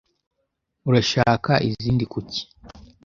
Urashaka 0.87 1.51
izindi 1.67 2.03
kuki? 2.11 2.41